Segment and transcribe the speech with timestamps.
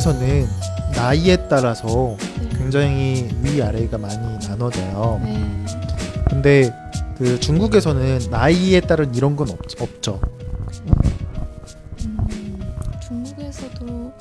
[0.00, 0.48] 한국에서는
[0.96, 2.48] 나이에 따라서 네.
[2.56, 5.20] 굉장히 위아래가 많이 나눠져요.
[5.22, 5.64] 네.
[6.28, 6.74] 근데
[7.18, 10.20] 그 중국에서는 나이에 따른 이런 건 없, 없죠.
[12.04, 12.74] 음,
[13.06, 14.12] 중국에서도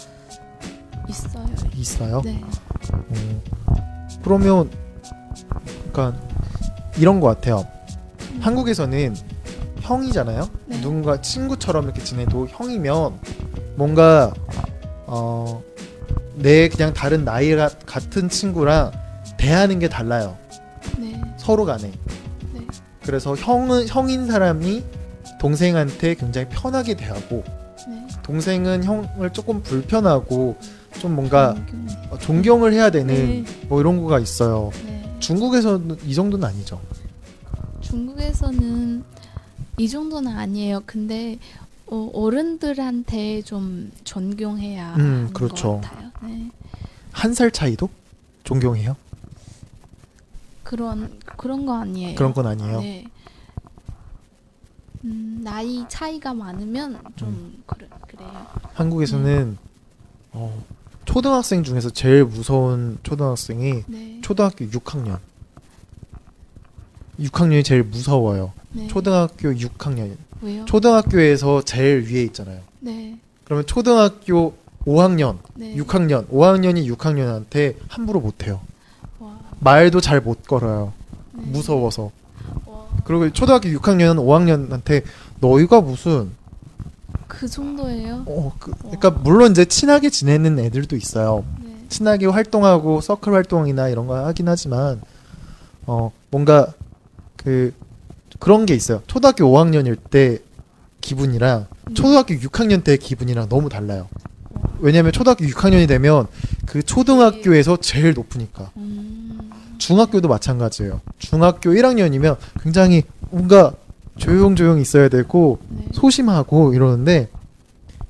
[1.08, 1.46] 있어요.
[1.76, 2.22] 있어요?
[2.26, 2.42] 네.
[2.94, 3.42] 어,
[4.22, 4.70] 그러면
[5.94, 6.20] 그러니까
[6.98, 7.66] 이런 것 같아요.
[8.42, 9.16] 한국에서는
[9.80, 10.50] 형이잖아요.
[10.66, 10.82] 네.
[10.82, 13.18] 누군가 친구처럼 이렇게 지내도 형이면
[13.76, 14.34] 뭔가
[15.12, 15.64] 어,
[16.36, 18.92] 내 그냥 다른 나이가 같은 친구랑
[19.38, 20.38] 대하는 게 달라요.
[21.00, 21.20] 네.
[21.38, 21.92] 서로 간에.
[22.54, 22.62] 네.
[23.02, 24.84] 그래서 형은 형인 사람이
[25.42, 27.44] 동생한테 굉장히 편하게 대하고
[27.88, 28.08] 네.
[28.22, 30.56] 동생은 형을 조금 불편하고
[31.00, 31.88] 좀 뭔가 존경.
[32.12, 33.46] 어, 존경을 해야 되는 네.
[33.68, 34.70] 뭐 이런 거가 있어요.
[34.86, 35.18] 네.
[35.20, 36.80] 중국에서는 이 정도는 아니죠.
[37.82, 39.04] 중국에서는
[39.78, 40.84] 이 정도는 아니에요.
[40.86, 41.40] 근데
[41.92, 45.82] 어, 어른들한테 좀 존경해야 음, 하는 그렇죠.
[45.82, 46.12] 것 같아요.
[46.24, 46.52] 네.
[47.12, 47.90] 한 살 차이도
[48.44, 48.96] 존경해요?
[50.64, 52.16] 그런 그런 거 아니에요.
[52.16, 52.80] 그런 건 아니에요.
[52.82, 53.06] 네.
[55.06, 57.64] 음, 나이 차이가 많으면 좀 음.
[57.66, 58.46] 그래, 그래요.
[58.74, 59.58] 한국에서는
[60.34, 60.64] 어,
[61.06, 64.20] 초등학생 중에서 제일 무서운 초등학생이 네.
[64.22, 65.18] 초등학교 6학년.
[67.20, 68.54] 6학년이 제일 무서워요.
[68.72, 68.88] 네.
[68.88, 70.16] 초등학교 6학년.
[70.42, 70.66] 왜요?
[70.66, 72.60] 초등학교에서 제일 위에 있잖아요.
[72.80, 73.18] 네.
[73.44, 74.54] 그러면 초등학교
[74.86, 75.76] 5학년, 네.
[75.76, 78.62] 6학년, 5학년이 6학년한테 함부로 못해요.
[79.20, 79.38] 와.
[79.60, 80.94] 말도 잘 못 걸어요.
[81.34, 81.44] 네.
[81.48, 82.12] 무서워서.
[82.66, 82.86] 와.
[83.04, 85.04] 그리고 초등학교 6학년은 5학년한테
[85.42, 86.32] 너희가 무슨
[87.28, 88.24] 그 정도예요?
[88.28, 91.44] 어, 그, 그러니까 물론 이제 친하게 지내는 애들도 있어요.
[91.64, 91.76] 네.
[91.90, 95.02] 친하게 활동하고 서클 활동이나 이런 거 하긴 하지만
[95.86, 96.74] 어 뭔가
[97.36, 97.74] 그
[98.38, 99.02] 그런 게 있어요.
[99.08, 100.40] 초등학교 5학년일 때
[101.02, 101.94] 기분이랑 음.
[101.94, 104.08] 초등학교 6학년 때 기분이랑 너무 달라요.
[104.80, 106.28] 왜냐면 초등학교 6학년이 되면
[106.66, 108.72] 그 초등학교에서 제일 높으니까.
[108.78, 109.50] 음.
[109.78, 111.02] 중학교도 마찬가지예요.
[111.18, 113.74] 중학교 1학년이면 굉장히 뭔가
[114.18, 115.86] 조용조용 있어야 되고 네.
[115.94, 117.30] 소심하고 이러는데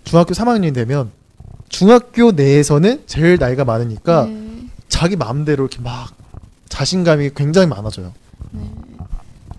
[0.04, 1.12] 중학교 3학년이 되면
[1.70, 4.68] 중학교 내에서는 제일 나이가 많으니까 네.
[4.88, 6.10] 자기 마음대로 이렇게 막
[6.68, 8.14] 자신감이 굉장히 많아져요.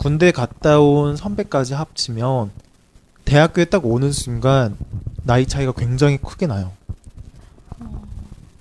[0.00, 2.50] 군대 갔다 온 선배까지 합치면
[3.26, 4.74] 대학교에 딱 오는 순간
[5.24, 6.72] 나이 차이가 굉장히 크게 나요.
[7.78, 8.02] 어,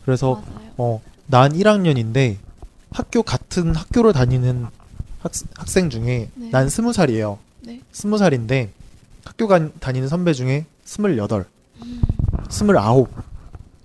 [0.03, 0.71] 그래서 맞아요.
[0.75, 2.35] 어, 난 1학년인데
[2.91, 4.65] 학교 같은 학교를 다니는
[5.21, 6.49] 학, 학생 중에 네.
[6.49, 7.37] 난 20살이에요.
[7.61, 7.79] 네.
[7.93, 8.67] 20살인데
[9.23, 11.45] 학교 간, 다니는 선배 중에 28,
[11.83, 12.01] 음,
[12.49, 13.07] 29.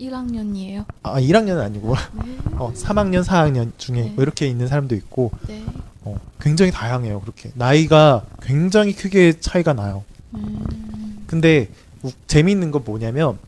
[0.00, 0.86] 1학년이에요.
[1.04, 1.94] 아, 1학년은 아니고
[2.24, 2.36] 네.
[2.58, 4.10] 어, 3학년, 4학년 중에 네.
[4.10, 5.62] 뭐 이렇게 있는 사람도 있고 네.
[6.04, 7.20] 어, 굉장히 다양해요.
[7.20, 10.04] 그렇게 나이가 굉장히 크게 차이가 나요.
[10.34, 11.68] 음, 근데
[12.02, 13.38] 우- 재미있는 건 뭐냐면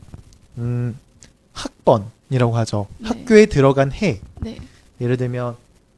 [0.57, 0.97] 음,
[1.53, 2.87] 학번이라고 하죠.
[2.97, 3.09] 네.
[3.09, 4.19] 학교에 들어간 해.
[4.41, 4.57] 네.
[4.99, 5.55] 예를 들면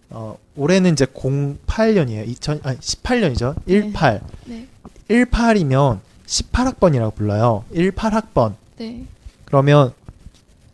[0.09, 2.27] 어, 올해는 이제 08년이에요.
[2.27, 3.55] 2000 아니 18년이죠.
[3.67, 4.21] 18.
[4.45, 4.67] 네.
[5.09, 7.63] 18이면 18학번이라고 불러요.
[7.73, 8.55] 18학번.
[8.77, 9.05] 네.
[9.45, 9.93] 그러면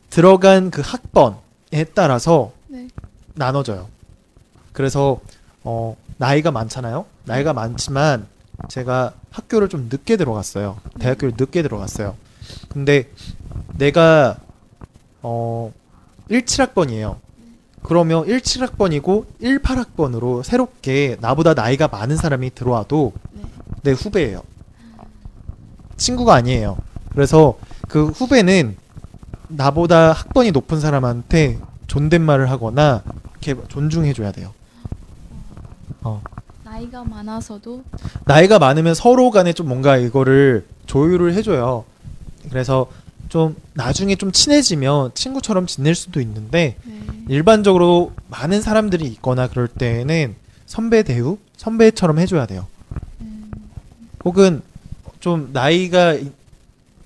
[0.10, 2.88] 들어간 그 학번에 따라서 네.
[3.36, 3.88] 나눠져요.
[4.72, 5.20] 그래서
[5.66, 7.06] 어, 나이가 많잖아요.
[7.26, 8.28] 나이가 많지만
[8.70, 10.78] 제가 학교를 좀 늦게 들어갔어요.
[11.00, 12.16] 대학교를 늦게 들어갔어요.
[12.70, 13.10] 근데
[13.78, 14.38] 내가
[15.22, 15.74] 어
[16.30, 17.18] 17학번이에요.
[17.84, 23.42] 그러면 17학번이고 18학번으로 새롭게 나보다 나이가 많은 사람이 들어와도 네.
[23.84, 24.42] 내 후배예요.
[25.98, 26.78] 친구가 아니에요.
[27.12, 27.58] 그래서
[27.88, 28.78] 그 후배는
[29.48, 33.04] 나보다 학번이 높은 사람한테 존댓말을 하거나
[33.42, 34.54] 이렇게 존중해줘야 돼요.
[36.06, 36.22] 어.
[36.64, 37.84] 나이가 많아서도
[38.26, 41.84] 나이가 많으면 서로 간에 좀 뭔가 이거를 조율을 해줘요.
[42.50, 42.88] 그래서
[43.28, 47.02] 좀 나중에 좀 친해지면 친구처럼 지낼 수도 있는데 네.
[47.28, 50.36] 일반적으로 많은 사람들이 있거나 그럴 때에는
[50.68, 52.68] 선배 대우, 선배처럼 해줘야 돼요.
[53.22, 53.52] 음,
[54.24, 54.62] 혹은
[55.20, 56.32] 좀 나이가 이-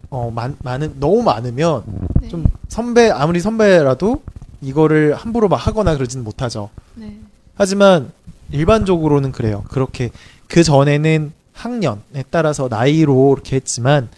[0.10, 1.84] 어 많, 많은 너무 많으면
[2.22, 2.28] 네.
[2.30, 4.24] 좀 선배 아무리 선배라도
[4.62, 6.70] 이거를 함부로 막 하거나 그러진 못하죠.
[6.96, 7.18] 네.
[7.56, 8.12] 하지만
[8.52, 9.64] 일반적으로는 그래요.
[9.70, 10.10] 그렇게
[10.48, 14.10] 그 전에는 학년에 따라서 나이로 이렇게 했지만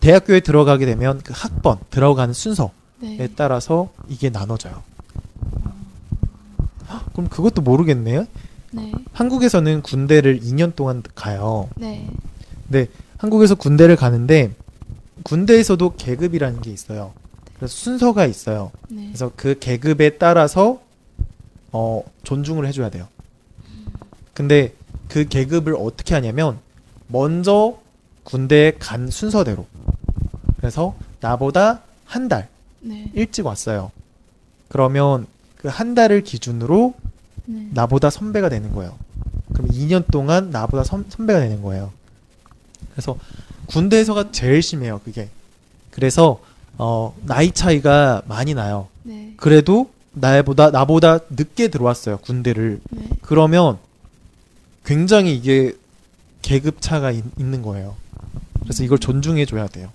[0.00, 2.70] 대학교에 들어가게 되면 그 학번 들어가는 순서에
[3.00, 3.28] 네.
[3.36, 4.82] 따라서 이게 나눠져요.
[6.90, 8.26] 헉, 그럼 그것도 모르겠네요.
[8.72, 8.92] 네.
[9.12, 11.68] 한국에서는 군대를 2년 동안 가요.
[11.76, 12.08] 네.
[13.18, 14.50] 한국에서 군대를 가는데
[15.22, 17.12] 군대에서도 계급이라는 게 있어요.
[17.56, 18.72] 그래서 순서가 있어요.
[18.88, 19.06] 네.
[19.06, 20.80] 그래서 그 계급에 따라서
[21.70, 23.06] 어 존중을 해줘야 돼요.
[24.34, 24.72] 근데
[25.08, 26.58] 그 계급을 어떻게 하냐면
[27.08, 27.78] 먼저
[28.24, 29.66] 군대에 간 순서대로.
[30.58, 32.48] 그래서 나보다 한 달
[32.80, 33.10] 네.
[33.14, 33.90] 일찍 왔어요.
[34.68, 35.26] 그러면
[35.56, 36.94] 그 한 달을 기준으로
[37.46, 37.68] 네.
[37.72, 38.96] 나보다 선배가 되는 거예요.
[39.54, 41.92] 그럼 2년 동안 나보다 선, 선배가 되는 거예요.
[42.92, 43.16] 그래서
[43.66, 45.28] 군대에서가 제일 심해요, 그게.
[45.90, 46.40] 그래서
[46.78, 48.88] 어, 나이 차이가 많이 나요.
[49.02, 49.34] 네.
[49.36, 52.80] 그래도 나보다 나보다 늦게 들어왔어요, 군대를.
[52.90, 53.08] 네.
[53.22, 53.78] 그러면
[54.91, 55.75] 굉장히 이게
[56.41, 57.95] 계급 차가 있, 있는 거예요.
[58.61, 59.89] 그래서 이걸 존중해 줘야 돼요.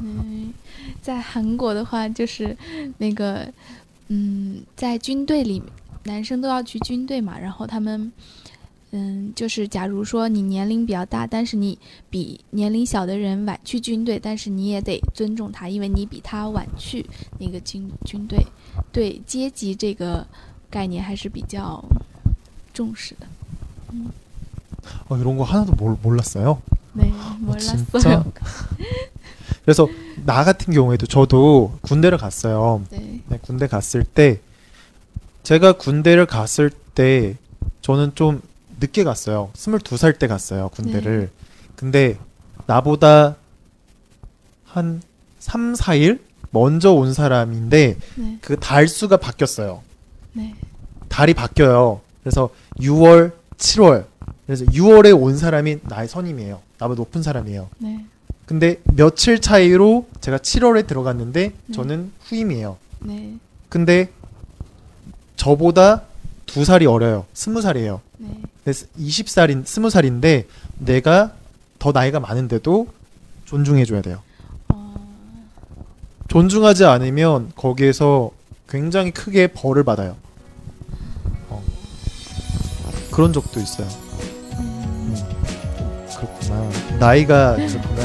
[0.00, 0.52] 嗯，
[1.00, 2.56] 在韩国的话，就是
[2.98, 3.52] 那个，
[4.08, 5.62] 嗯，在军队里，
[6.04, 8.10] 男生都要去军队嘛，然后他们，
[8.90, 11.78] 嗯，就是假如说你年龄比较大，但是你
[12.10, 17.04] 比年龄小的人晚去军队，但是你也得尊重他，因为你比他晚去
[17.38, 18.44] 那个军军队，
[18.90, 20.26] 对阶级这个
[20.70, 21.84] 概念还是比较
[22.74, 23.26] 重视的。
[25.09, 26.61] 어, 이런 거 하나도 몰, 몰랐어요.
[26.93, 27.13] 네,
[27.59, 27.85] 진짜?
[27.89, 28.25] 몰랐어요.
[29.63, 29.87] 그래서
[30.25, 32.83] 나 같은 경우에도 저도 군대를 갔어요.
[32.89, 34.39] 네, 네, 군대 갔을 때
[35.43, 37.35] 제가 군대를 갔을 때
[37.81, 38.41] 저는 좀
[38.79, 39.49] 늦게 갔어요.
[39.53, 41.29] 22살 때 갔어요, 군대를.
[41.75, 42.17] 근데
[42.65, 43.35] 나보다
[44.65, 45.01] 한
[45.39, 46.19] 3, 4일
[46.51, 49.81] 먼저 온 사람인데 네, 그 달수가 바뀌었어요.
[50.33, 50.55] 네,
[51.09, 52.01] 달이 바뀌어요.
[52.23, 52.49] 그래서
[52.79, 54.05] 6월, 7월.
[54.47, 56.61] 그래서 6월에 온 사람이 나의 선임이에요.
[56.79, 57.69] 나보다 높은 사람이에요.
[57.79, 58.05] 네,
[58.45, 61.73] 근데 며칠 차이로 제가 7월에 들어갔는데 네.
[61.73, 62.77] 저는 후임이에요.
[63.01, 63.35] 네,
[63.67, 64.09] 근데
[65.35, 66.03] 저보다
[66.45, 67.25] 두 살이 어려요.
[67.33, 67.99] 스무 살이에요.
[68.19, 68.29] 네.
[68.63, 70.47] 그래서 20살인 스무 살인데
[70.79, 71.33] 내가
[71.77, 72.87] 더 나이가 많은데도
[73.43, 74.21] 존중해 줘야 돼요.
[74.69, 74.95] 어,
[76.29, 78.31] 존중하지 않으면 거기에서
[78.69, 80.15] 굉장히 크게 벌을 받아요.
[81.49, 81.61] 어.
[83.11, 84.06] 그런 적도 있어요.
[86.21, 86.27] 음.
[86.27, 86.97] 그렇구나.
[86.99, 88.01] 나이가 있었구나.